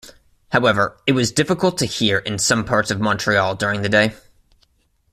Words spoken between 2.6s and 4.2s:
parts of Montreal during the day.